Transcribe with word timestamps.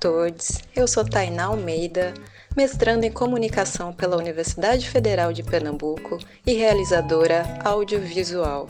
todos. 0.00 0.58
Eu 0.74 0.86
sou 0.86 1.04
Tainá 1.04 1.44
Almeida, 1.44 2.14
mestrando 2.56 3.04
em 3.04 3.10
comunicação 3.10 3.92
pela 3.92 4.16
Universidade 4.16 4.88
Federal 4.88 5.32
de 5.32 5.42
Pernambuco 5.42 6.18
e 6.46 6.54
realizadora 6.54 7.44
audiovisual. 7.64 8.68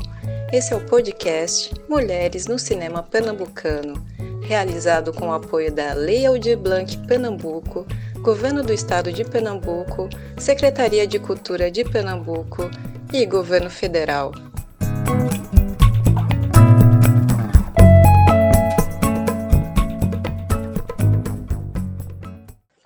Esse 0.52 0.72
é 0.72 0.76
o 0.76 0.86
podcast 0.86 1.74
Mulheres 1.88 2.46
no 2.46 2.58
Cinema 2.58 3.02
Pernambucano, 3.02 4.02
realizado 4.42 5.12
com 5.12 5.28
o 5.28 5.32
apoio 5.32 5.72
da 5.72 5.92
Lei 5.92 6.24
Aldir 6.26 6.56
Blanc 6.56 6.96
Pernambuco, 7.06 7.86
Governo 8.20 8.62
do 8.62 8.72
Estado 8.72 9.12
de 9.12 9.24
Pernambuco, 9.24 10.08
Secretaria 10.38 11.06
de 11.06 11.18
Cultura 11.18 11.70
de 11.70 11.84
Pernambuco 11.84 12.70
e 13.12 13.24
Governo 13.26 13.70
Federal. 13.70 14.32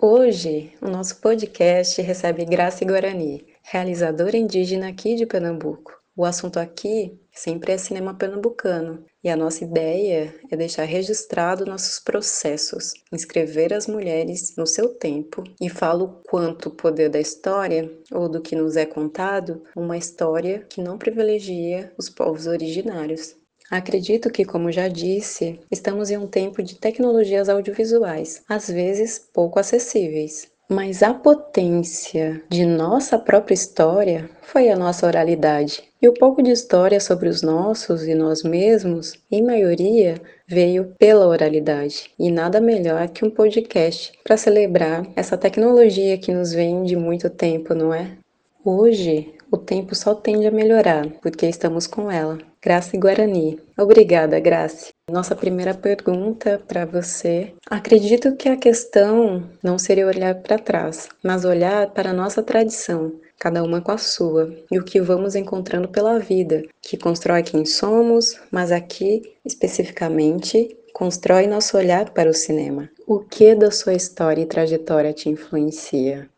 Hoje, 0.05 0.73
o 0.83 0.89
nosso 0.89 1.21
podcast 1.21 2.03
recebe 2.03 2.45
Graça 2.45 2.85
Guarani, 2.85 3.47
realizadora 3.63 4.37
indígena 4.37 4.89
aqui 4.89 5.15
de 5.15 5.25
Pernambuco. 5.25 5.97
O 6.17 6.25
assunto 6.25 6.59
aqui 6.59 7.21
sempre 7.31 7.71
é 7.71 7.79
cinema 7.79 8.13
pernambucano 8.13 9.05
e 9.23 9.29
a 9.31 9.37
nossa 9.37 9.63
ideia 9.63 10.35
é 10.51 10.57
deixar 10.57 10.83
registrado 10.83 11.65
nossos 11.65 12.01
processos, 12.01 12.95
inscrever 13.13 13.73
as 13.73 13.87
mulheres 13.87 14.57
no 14.57 14.67
seu 14.67 14.89
tempo 14.89 15.45
e 15.61 15.69
falo 15.69 16.05
o 16.07 16.29
quanto 16.29 16.69
o 16.69 16.75
poder 16.75 17.09
da 17.09 17.21
história 17.21 17.89
ou 18.11 18.29
do 18.29 18.43
que 18.43 18.57
nos 18.57 18.77
é 18.77 18.85
contado, 18.85 19.63
uma 19.77 19.97
história 19.97 20.67
que 20.69 20.83
não 20.83 20.99
privilegia 20.99 21.93
os 21.97 22.11
povos 22.11 22.49
originários. 22.49 23.37
Acredito 23.73 24.29
que, 24.29 24.45
como 24.45 24.71
já 24.71 24.87
disse, 24.87 25.59
estamos 25.71 26.11
em 26.11 26.19
um 26.19 26.27
tempo 26.27 26.63
de 26.63 26.75
tecnologias 26.75 27.49
audiovisuais, 27.49 28.43
às 28.47 28.69
vezes 28.69 29.19
pouco 29.33 29.59
acessíveis. 29.59 30.47
Mas 30.69 31.03
a 31.03 31.15
potência 31.15 32.43
de 32.51 32.67
nossa 32.67 33.19
própria 33.19 33.55
história 33.55 34.29
foi 34.43 34.69
a 34.69 34.77
nossa 34.77 35.07
oralidade. 35.07 35.85
E 36.03 36.07
o 36.07 36.13
pouco 36.13 36.43
de 36.43 36.51
história 36.51 37.01
sobre 37.01 37.31
os 37.31 37.41
nossos 37.41 38.07
e 38.07 38.15
nós 38.15 38.43
mesmos, 38.43 39.15
em 39.31 39.43
maioria, 39.43 40.21
veio 40.47 40.95
pela 40.99 41.27
oralidade. 41.27 42.11
E 42.19 42.31
nada 42.31 42.61
melhor 42.61 43.09
que 43.09 43.25
um 43.25 43.31
podcast 43.31 44.13
para 44.23 44.37
celebrar 44.37 45.07
essa 45.17 45.39
tecnologia 45.39 46.19
que 46.19 46.31
nos 46.31 46.53
vem 46.53 46.83
de 46.85 46.95
muito 46.95 47.31
tempo, 47.31 47.75
não 47.75 47.95
é? 47.95 48.19
Hoje, 48.63 49.33
o 49.51 49.57
tempo 49.57 49.95
só 49.95 50.15
tende 50.15 50.47
a 50.47 50.51
melhorar, 50.51 51.09
porque 51.23 51.47
estamos 51.47 51.87
com 51.87 52.11
ela. 52.11 52.52
Graça 52.65 52.95
e 52.95 52.99
Guarani. 52.99 53.59
Obrigada, 53.77 54.39
Graça. 54.39 54.91
Nossa 55.11 55.35
primeira 55.35 55.75
pergunta 55.75 56.63
para 56.69 56.87
você. 56.87 57.53
Acredito 57.69 58.37
que 58.37 58.49
a 58.49 58.57
questão 58.57 59.43
não 59.61 59.77
seria 59.79 60.07
olhar 60.07 60.37
para 60.37 60.61
trás, 60.61 61.09
mas 61.25 61.45
olhar 61.45 61.91
para 61.91 62.11
a 62.11 62.15
nossa 62.15 62.41
tradição, 62.41 63.13
cada 63.37 63.65
uma 63.65 63.81
com 63.81 63.91
a 63.91 63.99
sua, 63.99 64.55
e 64.71 64.79
o 64.79 64.85
que 64.85 65.01
vamos 65.01 65.35
encontrando 65.35 65.89
pela 65.89 66.21
vida, 66.21 66.63
que 66.81 66.97
constrói 66.97 67.43
quem 67.43 67.67
somos, 67.67 68.41
mas 68.49 68.71
aqui, 68.71 69.23
especificamente, 69.45 70.77
constrói 70.93 71.49
nosso 71.49 71.77
olhar 71.77 72.11
para 72.11 72.31
o 72.31 72.35
cinema. 72.35 72.89
O 73.09 73.19
que 73.19 73.57
da 73.57 73.73
sua 73.73 73.95
história 73.95 74.43
e 74.43 74.47
trajetória 74.47 75.13
te 75.13 75.29
influencia? 75.29 76.31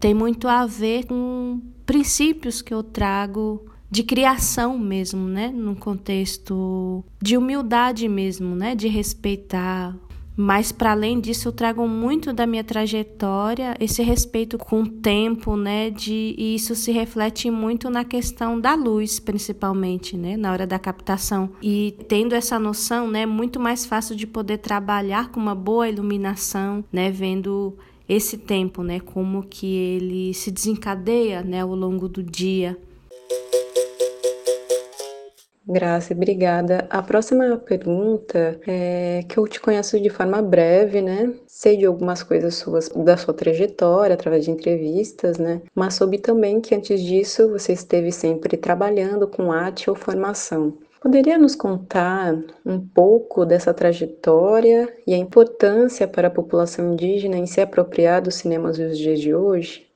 tem 0.00 0.14
muito 0.14 0.46
a 0.46 0.64
ver 0.64 1.06
com 1.06 1.60
princípios 1.84 2.62
que 2.62 2.72
eu 2.72 2.82
trago 2.82 3.68
de 3.90 4.02
criação 4.02 4.78
mesmo, 4.78 5.26
né? 5.28 5.48
Num 5.48 5.74
contexto 5.74 7.04
de 7.20 7.36
humildade 7.36 8.08
mesmo, 8.08 8.54
né? 8.54 8.74
De 8.74 8.88
respeitar. 8.88 9.96
Mas 10.40 10.70
para 10.70 10.92
além 10.92 11.18
disso, 11.18 11.48
eu 11.48 11.52
trago 11.52 11.88
muito 11.88 12.32
da 12.32 12.46
minha 12.46 12.62
trajetória, 12.62 13.76
esse 13.80 14.04
respeito 14.04 14.56
com 14.56 14.82
o 14.82 14.88
tempo, 14.88 15.56
né? 15.56 15.90
De, 15.90 16.34
e 16.38 16.54
isso 16.54 16.76
se 16.76 16.92
reflete 16.92 17.50
muito 17.50 17.90
na 17.90 18.04
questão 18.04 18.60
da 18.60 18.76
luz, 18.76 19.18
principalmente, 19.18 20.16
né? 20.16 20.36
Na 20.36 20.52
hora 20.52 20.64
da 20.64 20.78
captação. 20.78 21.50
E 21.60 21.96
tendo 22.06 22.36
essa 22.36 22.56
noção, 22.56 23.10
né? 23.10 23.26
Muito 23.26 23.58
mais 23.58 23.84
fácil 23.84 24.14
de 24.14 24.28
poder 24.28 24.58
trabalhar 24.58 25.32
com 25.32 25.40
uma 25.40 25.56
boa 25.56 25.88
iluminação, 25.88 26.84
né? 26.92 27.10
Vendo 27.10 27.76
esse 28.08 28.38
tempo, 28.38 28.82
né, 28.82 29.00
como 29.00 29.42
que 29.42 29.66
ele 29.66 30.32
se 30.32 30.50
desencadeia, 30.50 31.42
né, 31.42 31.60
ao 31.60 31.74
longo 31.74 32.08
do 32.08 32.22
dia. 32.22 32.78
Graça, 35.70 36.14
obrigada. 36.14 36.86
A 36.88 37.02
próxima 37.02 37.58
pergunta 37.58 38.58
é 38.66 39.22
que 39.28 39.36
eu 39.36 39.46
te 39.46 39.60
conheço 39.60 40.00
de 40.00 40.08
forma 40.08 40.40
breve, 40.40 41.02
né? 41.02 41.34
Sei 41.46 41.76
de 41.76 41.84
algumas 41.84 42.22
coisas 42.22 42.54
suas 42.54 42.88
da 42.88 43.18
sua 43.18 43.34
trajetória 43.34 44.14
através 44.14 44.46
de 44.46 44.50
entrevistas, 44.50 45.36
né? 45.36 45.60
Mas 45.74 45.92
soube 45.92 46.16
também 46.16 46.58
que 46.58 46.74
antes 46.74 47.02
disso 47.02 47.50
você 47.50 47.74
esteve 47.74 48.10
sempre 48.10 48.56
trabalhando 48.56 49.28
com 49.28 49.52
arte 49.52 49.90
ou 49.90 49.96
formação. 49.96 50.72
Poderia 51.02 51.36
nos 51.36 51.54
contar 51.54 52.34
um 52.64 52.80
pouco 52.80 53.44
dessa 53.44 53.74
trajetória 53.74 54.90
e 55.06 55.12
a 55.12 55.18
importância 55.18 56.08
para 56.08 56.28
a 56.28 56.30
população 56.30 56.94
indígena 56.94 57.36
em 57.36 57.46
se 57.46 57.60
apropriar 57.60 58.22
dos 58.22 58.36
cinemas 58.36 58.78
dos 58.78 58.96
dias 58.96 59.20
de 59.20 59.34
hoje? 59.34 59.86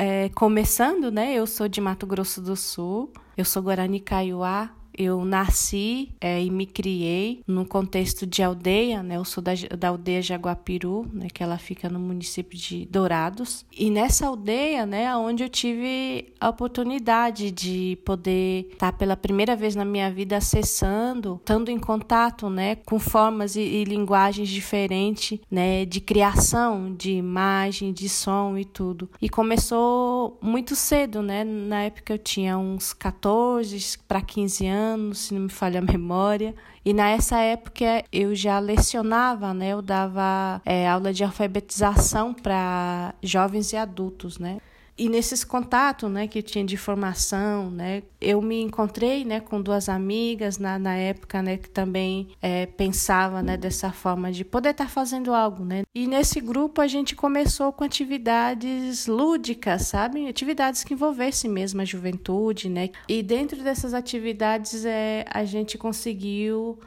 É, 0.00 0.28
começando, 0.28 1.10
né? 1.10 1.34
Eu 1.34 1.44
sou 1.44 1.66
de 1.66 1.80
Mato 1.80 2.06
Grosso 2.06 2.40
do 2.40 2.54
Sul, 2.54 3.12
eu 3.36 3.44
sou 3.44 3.60
Guarani 3.60 3.98
Kaiowá, 3.98 4.70
eu 4.98 5.24
nasci 5.24 6.08
é, 6.20 6.42
e 6.42 6.50
me 6.50 6.66
criei 6.66 7.40
num 7.46 7.64
contexto 7.64 8.26
de 8.26 8.42
aldeia, 8.42 9.00
né? 9.00 9.16
Eu 9.16 9.24
sou 9.24 9.40
da, 9.40 9.52
da 9.78 9.88
aldeia 9.90 10.20
Jaguapiru, 10.20 11.08
né? 11.12 11.28
Que 11.32 11.40
ela 11.40 11.56
fica 11.56 11.88
no 11.88 12.00
município 12.00 12.58
de 12.58 12.84
Dourados. 12.86 13.64
E 13.72 13.90
nessa 13.90 14.26
aldeia, 14.26 14.84
né? 14.84 15.14
Onde 15.16 15.44
eu 15.44 15.48
tive 15.48 16.32
a 16.40 16.48
oportunidade 16.48 17.52
de 17.52 17.96
poder 18.04 18.70
estar 18.72 18.92
pela 18.92 19.16
primeira 19.16 19.54
vez 19.54 19.76
na 19.76 19.84
minha 19.84 20.10
vida 20.10 20.36
acessando, 20.36 21.36
estando 21.40 21.70
em 21.70 21.78
contato, 21.78 22.50
né? 22.50 22.74
Com 22.74 22.98
formas 22.98 23.54
e, 23.54 23.60
e 23.60 23.84
linguagens 23.84 24.48
diferentes, 24.48 25.38
né? 25.48 25.84
De 25.84 26.00
criação, 26.00 26.92
de 26.92 27.12
imagem, 27.12 27.92
de 27.92 28.08
som 28.08 28.58
e 28.58 28.64
tudo. 28.64 29.08
E 29.22 29.28
começou 29.28 30.36
muito 30.42 30.74
cedo, 30.74 31.22
né? 31.22 31.44
Na 31.44 31.82
época 31.82 32.12
eu 32.12 32.18
tinha 32.18 32.58
uns 32.58 32.92
14 32.92 33.96
para 34.08 34.20
15 34.20 34.66
anos 34.66 34.87
anos, 34.92 35.18
se 35.18 35.34
não 35.34 35.42
me 35.42 35.48
falha 35.48 35.80
a 35.80 35.82
memória. 35.82 36.54
E 36.84 36.92
nessa 36.92 37.38
época 37.40 38.04
eu 38.12 38.34
já 38.34 38.58
lecionava, 38.58 39.52
né? 39.52 39.68
Eu 39.72 39.82
dava 39.82 40.60
é, 40.64 40.88
aula 40.88 41.12
de 41.12 41.22
alfabetização 41.24 42.32
para 42.32 43.14
jovens 43.22 43.72
e 43.72 43.76
adultos, 43.76 44.38
né? 44.38 44.58
E 44.98 45.08
nesses 45.08 45.44
contatos 45.44 46.10
né, 46.10 46.26
que 46.26 46.42
tinha 46.42 46.64
de 46.64 46.76
formação, 46.76 47.70
né, 47.70 48.02
eu 48.20 48.42
me 48.42 48.60
encontrei 48.60 49.24
né, 49.24 49.38
com 49.38 49.62
duas 49.62 49.88
amigas 49.88 50.58
na, 50.58 50.78
na 50.78 50.94
época 50.96 51.40
né, 51.40 51.56
que 51.56 51.70
também 51.70 52.28
é, 52.42 52.66
pensava 52.66 53.42
né, 53.42 53.56
dessa 53.56 53.92
forma 53.92 54.32
de 54.32 54.44
poder 54.44 54.70
estar 54.70 54.84
tá 54.84 54.90
fazendo 54.90 55.32
algo. 55.32 55.64
Né? 55.64 55.84
E 55.94 56.06
nesse 56.06 56.40
grupo 56.40 56.80
a 56.80 56.88
gente 56.88 57.14
começou 57.14 57.72
com 57.72 57.84
atividades 57.84 59.06
lúdicas, 59.06 59.82
sabe? 59.82 60.26
Atividades 60.26 60.82
que 60.82 60.94
envolvessem 60.94 61.50
mesmo 61.50 61.80
a 61.80 61.84
juventude. 61.84 62.68
Né? 62.68 62.90
E 63.08 63.22
dentro 63.22 63.62
dessas 63.62 63.94
atividades 63.94 64.84
é, 64.84 65.24
a 65.30 65.44
gente 65.44 65.78
conseguiu 65.78 66.78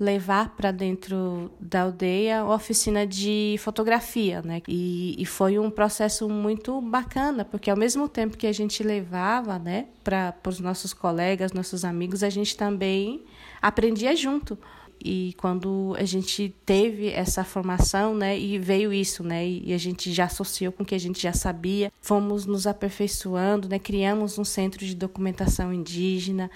levar 0.00 0.56
para 0.56 0.72
dentro 0.72 1.50
da 1.60 1.82
aldeia 1.82 2.40
a 2.40 2.54
oficina 2.54 3.06
de 3.06 3.56
fotografia, 3.58 4.40
né? 4.40 4.62
E, 4.66 5.14
e, 5.18 5.26
foi 5.26 5.58
um 5.58 5.70
processo 5.70 6.26
muito 6.26 6.80
bacana, 6.80 7.44
porque 7.44 7.70
ao 7.70 7.76
mesmo 7.76 8.08
tempo 8.08 8.38
que 8.38 8.46
a 8.46 8.52
gente 8.52 8.82
levava, 8.82 9.58
né, 9.58 9.88
para 10.02 10.34
os 10.46 10.58
nossos 10.58 10.94
colegas, 10.94 11.52
nossos 11.52 11.84
amigos, 11.84 12.22
a 12.22 12.30
gente 12.30 12.56
também 12.56 13.22
aprendia 13.60 14.16
junto. 14.16 14.58
E 15.02 15.34
quando 15.38 15.94
a 15.98 16.04
gente 16.04 16.54
teve 16.64 17.08
essa 17.08 17.42
formação, 17.44 18.14
né, 18.14 18.38
e 18.38 18.58
veio 18.58 18.92
isso, 18.92 19.22
né, 19.22 19.46
e 19.46 19.72
a 19.72 19.78
gente 19.78 20.12
já 20.12 20.24
associou 20.24 20.72
com 20.72 20.82
o 20.82 20.86
que 20.86 20.94
a 20.94 21.00
gente 21.00 21.20
já 21.20 21.32
sabia, 21.32 21.92
fomos 22.00 22.46
nos 22.46 22.66
aperfeiçoando, 22.66 23.68
né, 23.68 23.78
criamos 23.78 24.38
um 24.38 24.44
centro 24.44 24.84
de 24.84 24.94
documentação 24.94 25.72
indígena, 25.72 26.50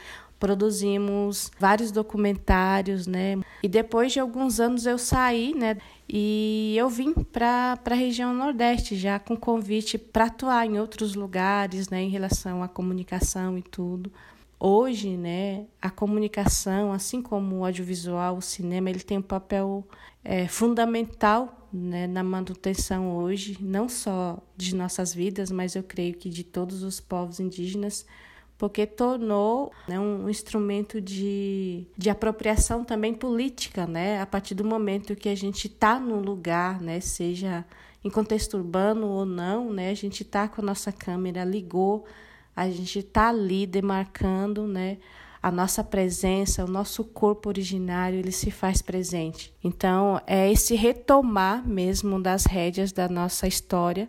produzimos 0.45 1.51
vários 1.59 1.91
documentários, 1.91 3.07
né? 3.07 3.41
E 3.63 3.69
depois 3.69 4.13
de 4.13 4.21
alguns 4.21 4.61
anos 4.61 4.85
eu 4.85 4.99
saí, 4.99 5.55
né? 5.55 5.79
E 6.07 6.75
eu 6.77 6.87
vim 6.91 7.15
para 7.15 7.79
a 7.83 7.95
região 7.95 8.35
Nordeste 8.35 8.95
já 8.95 9.19
com 9.19 9.39
convite 9.39 9.97
para 9.97 10.27
atuar 10.27 10.67
em 10.67 10.79
outros 10.79 11.15
lugares, 11.15 11.89
né? 11.89 12.03
Em 12.03 12.11
relação 12.11 12.63
à 12.63 12.69
comunicação 12.69 13.57
e 13.57 13.63
tudo. 13.63 14.13
Hoje, 14.61 15.17
né? 15.17 15.65
A 15.81 15.89
comunicação, 15.89 16.93
assim 16.93 17.23
como 17.23 17.61
o 17.61 17.65
audiovisual, 17.65 18.37
o 18.37 18.43
cinema, 18.43 18.91
ele 18.91 19.01
tem 19.01 19.17
um 19.17 19.23
papel 19.23 19.83
é, 20.23 20.47
fundamental 20.47 21.67
né, 21.73 22.07
na 22.07 22.23
manutenção 22.23 23.17
hoje, 23.17 23.57
não 23.63 23.89
só 23.89 24.39
de 24.55 24.75
nossas 24.75 25.15
vidas, 25.15 25.51
mas 25.51 25.75
eu 25.75 25.83
creio 25.83 26.13
que 26.13 26.29
de 26.29 26.45
todos 26.45 26.83
os 26.83 27.01
povos 27.01 27.41
indígenas 27.41 28.05
porque 28.57 28.87
tornou 28.87 29.73
né, 29.89 29.99
um 29.99 30.29
instrumento 30.29 31.01
de, 31.01 31.87
de 31.97 32.09
apropriação 32.09 32.85
também 32.85 33.13
política, 33.13 33.87
né? 33.87 34.21
A 34.21 34.27
partir 34.27 34.55
do 34.55 34.65
momento 34.65 35.17
que 35.17 35.29
a 35.29 35.35
gente 35.35 35.67
está 35.67 35.99
num 35.99 36.21
lugar, 36.21 36.81
né, 36.81 37.01
seja 37.01 37.65
em 38.03 38.11
contexto 38.11 38.57
urbano 38.57 39.09
ou 39.09 39.25
não, 39.25 39.73
né, 39.73 39.91
a 39.91 39.95
gente 39.95 40.23
está 40.23 40.47
com 40.47 40.61
a 40.61 40.65
nossa 40.65 40.93
câmera, 40.93 41.43
ligou, 41.43 42.05
a 42.55 42.69
gente 42.69 43.01
está 43.01 43.29
ali 43.31 43.67
demarcando, 43.67 44.67
né, 44.67 44.99
a 45.43 45.51
nossa 45.51 45.83
presença, 45.83 46.65
o 46.65 46.69
nosso 46.69 47.05
corpo 47.05 47.49
originário, 47.49 48.19
ele 48.19 48.33
se 48.33 48.51
faz 48.51 48.81
presente. 48.81 49.53
Então, 49.63 50.21
é 50.27 50.51
esse 50.51 50.75
retomar 50.75 51.67
mesmo 51.69 52.21
das 52.21 52.47
rédeas 52.47 52.93
da 52.93 53.09
nossa 53.09 53.47
história, 53.47 54.09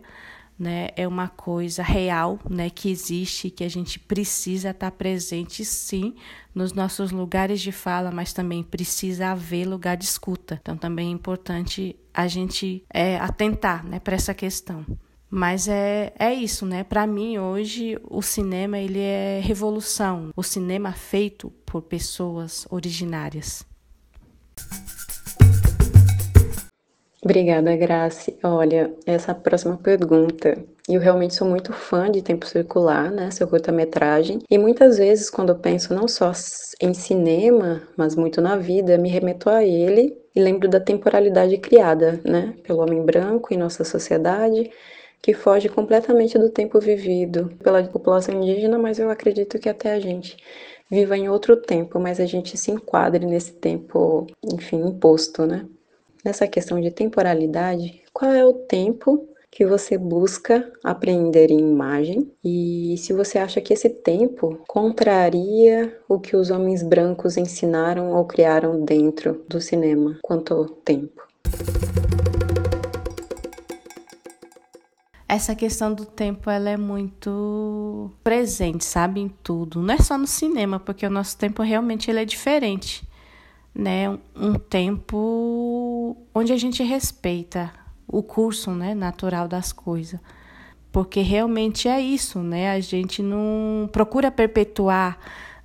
né? 0.58 0.88
É 0.96 1.06
uma 1.06 1.28
coisa 1.28 1.82
real, 1.82 2.38
né, 2.48 2.70
que 2.70 2.90
existe, 2.90 3.50
que 3.50 3.64
a 3.64 3.68
gente 3.68 3.98
precisa 3.98 4.70
estar 4.70 4.90
presente 4.90 5.64
sim 5.64 6.14
nos 6.54 6.72
nossos 6.72 7.10
lugares 7.10 7.60
de 7.60 7.72
fala, 7.72 8.10
mas 8.10 8.32
também 8.32 8.62
precisa 8.62 9.28
haver 9.28 9.66
lugar 9.66 9.96
de 9.96 10.04
escuta. 10.04 10.58
Então, 10.62 10.76
também 10.76 11.08
é 11.08 11.12
importante 11.12 11.94
a 12.14 12.26
gente 12.26 12.82
é, 12.92 13.18
atentar, 13.18 13.84
né, 13.84 14.00
para 14.00 14.16
essa 14.16 14.32
questão. 14.32 14.84
Mas 15.28 15.68
é, 15.68 16.12
é 16.18 16.32
isso, 16.32 16.64
né? 16.64 16.84
Para 16.84 17.06
mim 17.06 17.36
hoje 17.36 17.98
o 18.04 18.22
cinema 18.22 18.78
ele 18.78 19.00
é 19.00 19.40
revolução, 19.42 20.30
o 20.36 20.42
cinema 20.42 20.92
feito 20.92 21.50
por 21.66 21.82
pessoas 21.82 22.66
originárias. 22.70 23.66
Obrigada, 27.26 27.74
Grace. 27.74 28.38
Olha, 28.40 28.94
essa 29.04 29.34
próxima 29.34 29.76
pergunta. 29.76 30.56
Eu 30.88 31.00
realmente 31.00 31.34
sou 31.34 31.48
muito 31.48 31.72
fã 31.72 32.08
de 32.08 32.22
Tempo 32.22 32.46
Circular, 32.46 33.10
né? 33.10 33.32
Seu 33.32 33.48
curta-metragem. 33.48 34.42
E 34.48 34.56
muitas 34.56 34.96
vezes, 34.98 35.28
quando 35.28 35.48
eu 35.48 35.58
penso 35.58 35.92
não 35.92 36.06
só 36.06 36.30
em 36.80 36.94
cinema, 36.94 37.82
mas 37.96 38.14
muito 38.14 38.40
na 38.40 38.54
vida, 38.56 38.96
me 38.96 39.08
remeto 39.08 39.50
a 39.50 39.64
ele 39.64 40.16
e 40.36 40.40
lembro 40.40 40.68
da 40.68 40.78
temporalidade 40.78 41.58
criada, 41.58 42.20
né? 42.24 42.54
Pelo 42.62 42.78
homem 42.80 43.04
branco 43.04 43.52
em 43.52 43.56
nossa 43.56 43.82
sociedade 43.82 44.70
que 45.20 45.34
foge 45.34 45.68
completamente 45.68 46.38
do 46.38 46.48
tempo 46.48 46.78
vivido 46.78 47.50
pela 47.60 47.82
população 47.82 48.36
indígena, 48.40 48.78
mas 48.78 49.00
eu 49.00 49.10
acredito 49.10 49.58
que 49.58 49.68
até 49.68 49.94
a 49.94 49.98
gente 49.98 50.36
viva 50.88 51.16
em 51.16 51.28
outro 51.28 51.56
tempo, 51.56 51.98
mas 51.98 52.20
a 52.20 52.26
gente 52.26 52.56
se 52.56 52.70
enquadre 52.70 53.26
nesse 53.26 53.52
tempo, 53.54 54.28
enfim, 54.44 54.76
imposto, 54.86 55.44
né? 55.44 55.66
Nessa 56.26 56.48
questão 56.48 56.80
de 56.80 56.90
temporalidade, 56.90 58.02
qual 58.12 58.32
é 58.32 58.44
o 58.44 58.52
tempo 58.52 59.28
que 59.48 59.64
você 59.64 59.96
busca 59.96 60.68
aprender 60.82 61.52
em 61.52 61.60
imagem 61.60 62.28
e 62.42 62.96
se 62.98 63.12
você 63.12 63.38
acha 63.38 63.60
que 63.60 63.72
esse 63.72 63.88
tempo 63.88 64.58
contraria 64.66 65.96
o 66.08 66.18
que 66.18 66.34
os 66.34 66.50
homens 66.50 66.82
brancos 66.82 67.36
ensinaram 67.36 68.12
ou 68.12 68.24
criaram 68.24 68.84
dentro 68.84 69.44
do 69.48 69.60
cinema 69.60 70.18
quanto 70.20 70.52
ao 70.52 70.64
tempo. 70.64 71.22
essa 75.28 75.54
questão 75.54 75.92
do 75.92 76.06
tempo 76.06 76.48
ela 76.48 76.70
é 76.70 76.76
muito 76.76 78.10
presente, 78.24 78.84
sabe, 78.84 79.20
em 79.20 79.28
tudo. 79.28 79.80
Não 79.80 79.94
é 79.94 79.98
só 79.98 80.16
no 80.16 80.26
cinema, 80.26 80.80
porque 80.80 81.06
o 81.06 81.10
nosso 81.10 81.36
tempo 81.36 81.62
realmente 81.62 82.10
ele 82.10 82.20
é 82.20 82.24
diferente, 82.24 83.06
né? 83.76 84.18
Um 84.34 84.54
tempo 84.54 86.16
onde 86.34 86.52
a 86.52 86.56
gente 86.56 86.82
respeita 86.82 87.70
o 88.08 88.22
curso, 88.22 88.70
né, 88.70 88.94
natural 88.94 89.46
das 89.46 89.72
coisas. 89.72 90.18
Porque 90.90 91.20
realmente 91.20 91.88
é 91.88 92.00
isso, 92.00 92.38
né? 92.38 92.70
A 92.70 92.80
gente 92.80 93.22
não 93.22 93.88
procura 93.92 94.30
perpetuar 94.30 95.18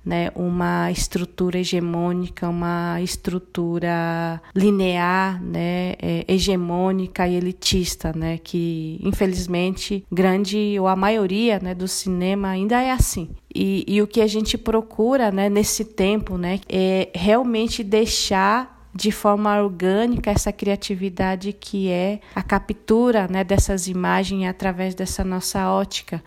né, 0.04 0.30
uma 0.34 0.90
estrutura 0.90 1.58
hegemônica, 1.58 2.48
uma 2.48 3.00
estrutura 3.00 4.40
linear, 4.54 5.42
né, 5.42 5.94
é, 6.00 6.24
hegemônica 6.26 7.26
e 7.28 7.36
elitista, 7.36 8.12
né, 8.12 8.38
que 8.38 8.98
infelizmente 9.02 10.04
grande 10.10 10.76
ou 10.78 10.88
a 10.88 10.96
maioria 10.96 11.60
né, 11.62 11.74
do 11.74 11.86
cinema 11.86 12.48
ainda 12.48 12.80
é 12.80 12.90
assim. 12.90 13.30
E, 13.54 13.84
e 13.86 14.02
o 14.02 14.06
que 14.06 14.20
a 14.20 14.26
gente 14.26 14.58
procura 14.58 15.30
né, 15.30 15.48
nesse 15.48 15.84
tempo 15.84 16.36
né, 16.36 16.60
é 16.68 17.10
realmente 17.14 17.84
deixar 17.84 18.72
de 18.94 19.10
forma 19.10 19.58
orgânica 19.62 20.30
essa 20.30 20.52
criatividade 20.52 21.52
que 21.52 21.88
é 21.88 22.20
a 22.34 22.42
captura 22.42 23.26
né, 23.28 23.42
dessas 23.42 23.86
imagens 23.86 24.46
através 24.46 24.94
dessa 24.94 25.24
nossa 25.24 25.70
ótica 25.70 26.22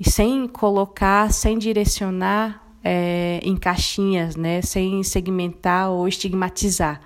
e 0.00 0.08
sem 0.08 0.46
colocar, 0.46 1.30
sem 1.32 1.58
direcionar 1.58 2.67
é, 2.84 3.40
em 3.42 3.56
caixinhas, 3.56 4.36
né, 4.36 4.62
sem 4.62 5.02
segmentar 5.02 5.90
ou 5.90 6.06
estigmatizar. 6.06 7.00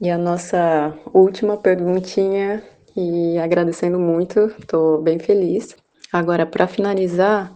E 0.00 0.10
a 0.10 0.18
nossa 0.18 0.94
última 1.12 1.56
perguntinha, 1.56 2.62
e 2.96 3.38
agradecendo 3.38 3.98
muito, 3.98 4.52
estou 4.58 5.00
bem 5.02 5.18
feliz. 5.18 5.74
Agora, 6.12 6.46
para 6.46 6.66
finalizar, 6.66 7.52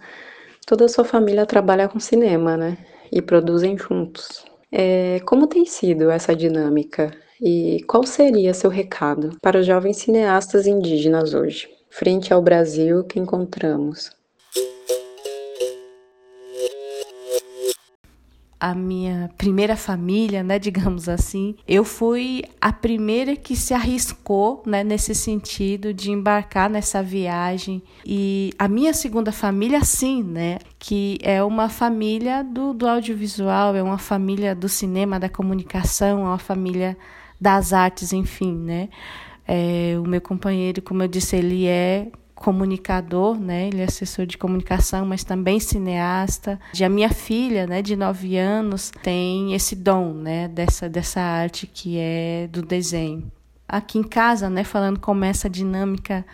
toda 0.67 0.87
a 0.87 0.89
sua 0.89 1.05
família 1.05 1.47
trabalha 1.47 1.89
com 1.89 2.01
cinema, 2.01 2.57
né? 2.57 2.79
E 3.13 3.23
produzem 3.23 3.77
juntos. 3.77 4.45
É, 4.73 5.21
como 5.25 5.47
tem 5.47 5.65
sido 5.65 6.11
essa 6.11 6.35
dinâmica? 6.35 7.11
E 7.41 7.83
qual 7.87 8.05
seria 8.05 8.53
seu 8.53 8.69
recado 8.69 9.37
para 9.41 9.59
os 9.61 9.67
jovens 9.67 9.97
cineastas 9.97 10.67
indígenas 10.67 11.33
hoje, 11.33 11.69
frente 11.89 12.33
ao 12.33 12.43
Brasil 12.43 13.03
que 13.05 13.19
encontramos? 13.19 14.11
A 18.61 18.75
minha 18.75 19.31
primeira 19.39 19.75
família, 19.75 20.43
né, 20.43 20.59
digamos 20.61 21.09
assim, 21.09 21.57
eu 21.67 21.83
fui 21.83 22.45
a 22.61 22.73
primeira 22.73 23.35
que 23.35 23.57
se 23.57 23.73
arriscou, 23.73 24.63
né, 24.67 24.85
nesse 24.85 25.15
sentido 25.15 25.95
de 25.95 26.11
embarcar 26.11 26.69
nessa 26.69 27.03
viagem. 27.03 27.83
E 28.05 28.53
a 28.59 28.69
minha 28.69 28.93
segunda 28.93 29.33
família, 29.33 29.83
sim, 29.83 30.23
né, 30.23 30.59
que 30.79 31.19
é 31.23 31.43
uma 31.43 31.69
família 31.71 32.45
do, 32.45 32.75
do 32.75 32.87
audiovisual, 32.87 33.75
é 33.75 33.83
uma 33.83 33.99
família 33.99 34.55
do 34.55 34.69
cinema, 34.69 35.19
da 35.19 35.29
comunicação, 35.29 36.21
é 36.21 36.25
uma 36.25 36.39
família 36.39 36.97
das 37.41 37.73
artes, 37.73 38.13
enfim, 38.13 38.55
né. 38.55 38.91
É, 39.49 39.97
o 39.99 40.07
meu 40.07 40.21
companheiro, 40.21 40.81
como 40.83 41.03
eu 41.03 41.09
disse, 41.09 41.35
ele 41.35 41.67
é 41.67 42.13
comunicador, 42.41 43.39
né? 43.39 43.69
Ele 43.69 43.83
é 43.83 43.85
assessor 43.85 44.27
de 44.27 44.39
comunicação, 44.39 45.05
mas 45.05 45.23
também 45.23 45.61
cineasta. 45.61 46.59
E 46.77 46.83
a 46.83 46.89
minha 46.89 47.11
filha, 47.11 47.67
né, 47.67 47.83
de 47.83 47.95
nove 47.95 48.37
anos, 48.39 48.91
tem 49.03 49.55
esse 49.55 49.77
dom, 49.77 50.15
né, 50.15 50.49
dessa 50.49 50.89
dessa 50.89 51.21
arte 51.21 51.67
que 51.67 51.99
é 51.99 52.49
do 52.51 52.63
desenho. 52.63 53.31
Aqui 53.69 53.99
em 53.99 54.03
casa, 54.03 54.49
né, 54.51 54.65
falando 54.65 54.99
como 54.99 55.25
essa 55.25 55.49
dinâmica 55.49 56.25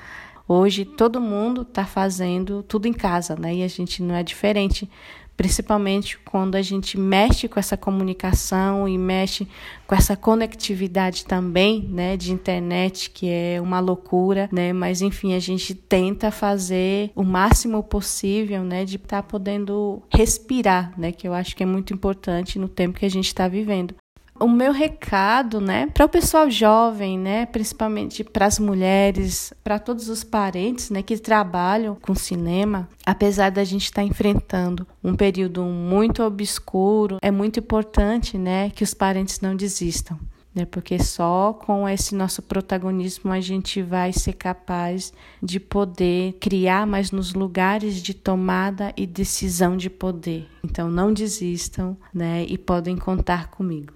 Hoje 0.49 0.85
todo 0.85 1.21
mundo 1.21 1.63
está 1.63 1.85
fazendo 1.85 2.63
tudo 2.63 2.87
em 2.87 2.93
casa, 2.93 3.35
né? 3.35 3.53
E 3.53 3.63
a 3.65 3.69
gente 3.69 4.01
não 4.01 4.15
é 4.15 4.23
diferente 4.23 4.89
principalmente 5.37 6.19
quando 6.19 6.55
a 6.55 6.63
gente 6.63 6.99
mexe 6.99 7.49
com 7.49 7.61
essa 7.61 7.77
comunicação 7.77 8.89
e 8.89 8.97
mexe 8.97 9.47
com 9.87 9.95
essa 9.95 10.17
conectividade 10.17 11.25
também, 11.25 11.87
né, 11.89 12.17
de 12.17 12.33
internet, 12.33 13.11
que 13.11 13.29
é 13.29 13.61
uma 13.61 13.79
loucura, 13.79 14.49
né, 14.53 14.73
mas 14.73 15.03
enfim, 15.03 15.35
a 15.35 15.39
gente 15.39 15.75
tenta 15.75 16.31
fazer 16.31 17.11
o 17.15 17.23
máximo 17.23 17.83
possível, 17.83 18.65
né, 18.65 18.85
de 18.85 18.97
estar 18.97 19.23
tá 19.23 19.29
podendo 19.29 20.03
respirar, 20.11 20.93
né, 20.99 21.13
que 21.13 21.29
eu 21.29 21.35
acho 21.35 21.55
que 21.55 21.63
é 21.63 21.67
muito 21.67 21.93
importante 21.93 22.59
no 22.59 22.69
tempo 22.69 22.99
que 22.99 23.07
a 23.07 23.11
gente 23.11 23.27
está 23.27 23.47
vivendo 23.47 23.95
o 24.41 24.49
meu 24.49 24.73
recado, 24.73 25.61
né, 25.61 25.87
para 25.87 26.05
o 26.05 26.09
pessoal 26.09 26.51
jovem, 26.51 27.19
né, 27.19 27.47
principalmente 27.47 28.25
para 28.25 28.47
as 28.47 28.59
mulheres, 28.59 29.53
para 29.63 29.79
todos 29.79 30.09
os 30.09 30.25
parentes, 30.25 30.91
né, 30.91 31.03
que 31.03 31.17
trabalham 31.19 31.95
com 31.95 32.15
cinema, 32.15 32.89
apesar 33.05 33.51
da 33.51 33.65
gente 33.65 33.85
estar 33.85 34.03
tá 34.03 34.07
enfrentando 34.07 34.87
um 35.03 35.15
período 35.15 35.63
muito 35.65 36.23
obscuro, 36.23 37.19
é 37.23 37.31
muito 37.31 37.61
importante, 37.61 38.37
né, 38.39 38.71
que 38.71 38.85
os 38.85 38.95
parentes 38.95 39.41
não 39.41 39.57
desistam 39.57 40.19
né? 40.57 40.65
Porque 40.65 40.99
só 40.99 41.53
com 41.53 41.87
esse 41.87 42.15
nosso 42.15 42.41
protagonismo 42.41 43.31
a 43.31 43.41
gente 43.41 43.83
vai 43.83 44.11
ser 44.11 44.33
capaz 44.33 45.13
de 45.43 45.61
poder 45.61 46.33
criar 46.41 46.87
mais 46.87 47.11
nos 47.11 47.35
lugares 47.35 48.03
de 48.03 48.15
tomada 48.15 48.93
e 48.97 49.07
decisão 49.07 49.77
de 49.77 49.91
poder. 49.91 50.49
Então 50.65 50.91
não 50.91 51.13
desistam, 51.13 51.95
né? 52.13 52.47
E 52.49 52.57
podem 52.57 52.97
contar 52.97 53.49
comigo. 53.49 53.93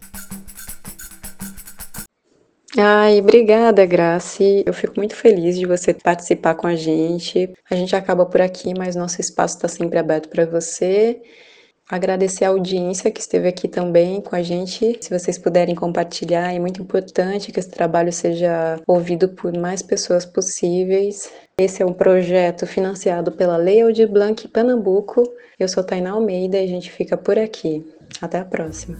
Ai, 2.78 3.18
obrigada, 3.18 3.84
Grace. 3.84 4.62
Eu 4.64 4.72
fico 4.72 4.94
muito 4.96 5.16
feliz 5.16 5.58
de 5.58 5.66
você 5.66 5.92
participar 5.92 6.54
com 6.54 6.68
a 6.68 6.76
gente. 6.76 7.52
A 7.68 7.74
gente 7.74 7.96
acaba 7.96 8.24
por 8.24 8.40
aqui, 8.40 8.72
mas 8.78 8.94
nosso 8.94 9.20
espaço 9.20 9.56
está 9.56 9.66
sempre 9.66 9.98
aberto 9.98 10.28
para 10.28 10.46
você. 10.46 11.20
Agradecer 11.90 12.44
a 12.44 12.50
audiência 12.50 13.10
que 13.10 13.20
esteve 13.20 13.48
aqui 13.48 13.66
também 13.66 14.20
com 14.20 14.36
a 14.36 14.42
gente. 14.42 14.96
Se 15.00 15.10
vocês 15.10 15.36
puderem 15.36 15.74
compartilhar, 15.74 16.54
é 16.54 16.58
muito 16.60 16.80
importante 16.80 17.50
que 17.50 17.58
esse 17.58 17.68
trabalho 17.68 18.12
seja 18.12 18.80
ouvido 18.86 19.30
por 19.30 19.52
mais 19.58 19.82
pessoas 19.82 20.24
possíveis. 20.24 21.32
Esse 21.58 21.82
é 21.82 21.86
um 21.86 21.92
projeto 21.92 22.64
financiado 22.64 23.32
pela 23.32 23.56
Lei 23.56 23.82
Aldir 23.82 24.08
Blanc 24.08 24.46
Pernambuco. 24.46 25.24
Eu 25.58 25.66
sou 25.66 25.82
Tainá 25.82 26.12
Almeida 26.12 26.56
e 26.56 26.64
a 26.64 26.68
gente 26.68 26.92
fica 26.92 27.16
por 27.16 27.36
aqui. 27.36 27.84
Até 28.22 28.38
a 28.38 28.44
próxima. 28.44 28.96